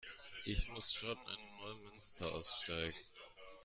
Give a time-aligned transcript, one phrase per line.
[0.45, 2.95] Ich muss schon in Neumünster aussteigen